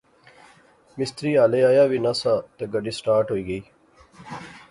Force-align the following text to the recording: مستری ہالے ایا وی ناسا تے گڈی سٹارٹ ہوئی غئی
مستری 0.97 1.31
ہالے 1.39 1.59
ایا 1.69 1.83
وی 1.89 1.99
ناسا 2.05 2.33
تے 2.55 2.63
گڈی 2.73 2.91
سٹارٹ 2.99 3.25
ہوئی 3.31 3.43
غئی 3.47 3.61